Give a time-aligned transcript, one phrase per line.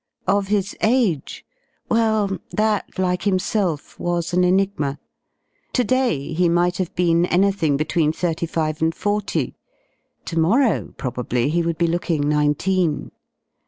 [0.25, 1.45] Of his age
[1.87, 4.97] well that, like himself, was an enigma.
[5.73, 9.53] To day he might have been anything between thirty five and forty
[10.25, 13.11] to morrow probably he would be looking nineteen.